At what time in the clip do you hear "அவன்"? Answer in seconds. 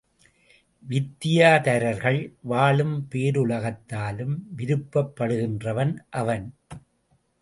6.09-6.47